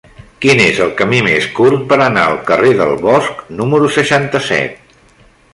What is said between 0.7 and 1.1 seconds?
el